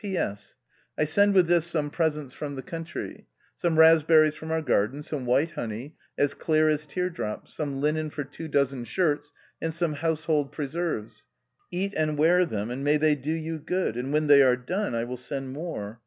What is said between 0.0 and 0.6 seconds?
P.S.—